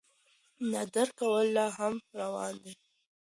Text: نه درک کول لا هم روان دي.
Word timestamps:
نه 0.71 0.81
درک 0.93 1.13
کول 1.19 1.47
لا 1.55 1.67
هم 1.77 1.95
روان 2.19 2.53
دي. 2.63 2.73